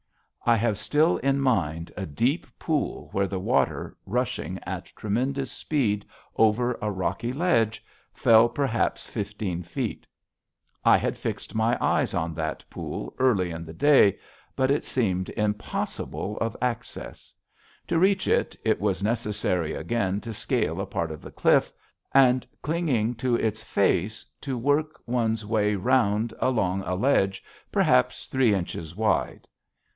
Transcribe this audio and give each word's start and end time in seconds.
I 0.43 0.55
have 0.55 0.79
still 0.79 1.17
in 1.17 1.39
mind 1.39 1.91
a 1.95 2.07
deep 2.07 2.47
pool 2.57 3.09
where 3.11 3.27
the 3.27 3.39
water, 3.39 3.95
rushing 4.07 4.57
at 4.65 4.87
tremendous 4.95 5.51
speed 5.51 6.07
over 6.35 6.73
a 6.81 6.89
rocky 6.89 7.31
ledge, 7.31 7.85
fell 8.11 8.49
perhaps 8.49 9.05
fifteen 9.05 9.61
feet. 9.61 10.07
I 10.83 10.97
had 10.97 11.19
fixed 11.19 11.53
my 11.53 11.77
eyes 11.79 12.15
on 12.15 12.33
that 12.33 12.65
pool 12.71 13.13
early 13.19 13.51
in 13.51 13.63
the 13.63 13.73
day, 13.75 14.17
but 14.55 14.71
it 14.71 14.83
seemed 14.83 15.29
impossible 15.29 16.35
of 16.39 16.57
access. 16.59 17.31
To 17.85 17.99
reach 17.99 18.27
it 18.27 18.55
it 18.63 18.81
was 18.81 19.03
necessary 19.03 19.73
again 19.75 20.19
to 20.21 20.33
scale 20.33 20.81
a 20.81 20.87
part 20.87 21.11
of 21.11 21.21
the 21.21 21.31
cliff, 21.31 21.71
and, 22.11 22.47
clinging 22.63 23.13
to 23.17 23.35
its 23.35 23.61
face, 23.61 24.25
to 24.41 24.57
work 24.57 24.99
one's 25.05 25.45
way 25.45 25.75
round 25.75 26.33
along 26.39 26.81
a 26.81 26.95
ledge 26.95 27.43
perhaps 27.71 28.25
three 28.25 28.55
inches 28.55 28.95
wide. 28.95 29.47